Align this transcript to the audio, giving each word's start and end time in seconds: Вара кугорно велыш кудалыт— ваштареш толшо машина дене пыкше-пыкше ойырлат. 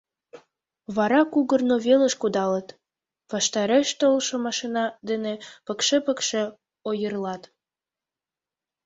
Вара 0.95 1.21
кугорно 1.33 1.75
велыш 1.85 2.13
кудалыт— 2.21 2.67
ваштареш 3.31 3.89
толшо 3.99 4.35
машина 4.45 4.85
дене 5.09 5.33
пыкше-пыкше 5.65 6.43
ойырлат. 6.89 7.43